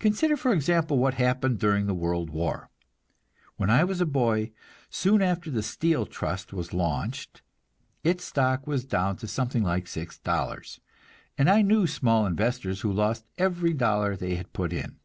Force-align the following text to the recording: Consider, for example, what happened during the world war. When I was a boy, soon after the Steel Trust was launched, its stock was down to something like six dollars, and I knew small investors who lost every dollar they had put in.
Consider, 0.00 0.36
for 0.36 0.52
example, 0.52 0.98
what 0.98 1.14
happened 1.14 1.60
during 1.60 1.86
the 1.86 1.94
world 1.94 2.28
war. 2.28 2.70
When 3.56 3.70
I 3.70 3.84
was 3.84 4.00
a 4.00 4.04
boy, 4.04 4.50
soon 4.90 5.22
after 5.22 5.48
the 5.48 5.62
Steel 5.62 6.06
Trust 6.06 6.52
was 6.52 6.72
launched, 6.72 7.40
its 8.02 8.24
stock 8.24 8.66
was 8.66 8.84
down 8.84 9.14
to 9.18 9.28
something 9.28 9.62
like 9.62 9.86
six 9.86 10.18
dollars, 10.18 10.80
and 11.38 11.48
I 11.48 11.62
knew 11.62 11.86
small 11.86 12.26
investors 12.26 12.80
who 12.80 12.92
lost 12.92 13.26
every 13.38 13.72
dollar 13.72 14.16
they 14.16 14.34
had 14.34 14.52
put 14.52 14.72
in. 14.72 14.96